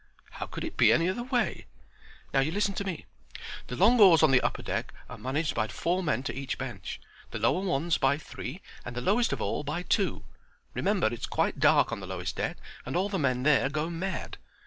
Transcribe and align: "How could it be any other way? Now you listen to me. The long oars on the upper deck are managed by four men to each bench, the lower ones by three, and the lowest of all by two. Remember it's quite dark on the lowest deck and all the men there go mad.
"How 0.31 0.47
could 0.47 0.63
it 0.63 0.77
be 0.77 0.91
any 0.91 1.07
other 1.07 1.21
way? 1.21 1.67
Now 2.33 2.39
you 2.39 2.51
listen 2.51 2.73
to 2.73 2.83
me. 2.83 3.05
The 3.67 3.75
long 3.75 3.99
oars 3.99 4.23
on 4.23 4.31
the 4.31 4.41
upper 4.41 4.63
deck 4.63 4.95
are 5.07 5.17
managed 5.19 5.53
by 5.53 5.67
four 5.67 6.01
men 6.01 6.23
to 6.23 6.33
each 6.33 6.57
bench, 6.57 6.99
the 7.29 7.37
lower 7.37 7.63
ones 7.63 7.99
by 7.99 8.17
three, 8.17 8.63
and 8.83 8.95
the 8.95 9.01
lowest 9.01 9.31
of 9.31 9.43
all 9.43 9.63
by 9.63 9.83
two. 9.83 10.23
Remember 10.73 11.05
it's 11.05 11.27
quite 11.27 11.59
dark 11.59 11.91
on 11.91 11.99
the 11.99 12.07
lowest 12.07 12.35
deck 12.35 12.57
and 12.83 12.95
all 12.95 13.09
the 13.09 13.19
men 13.19 13.43
there 13.43 13.69
go 13.69 13.91
mad. 13.91 14.39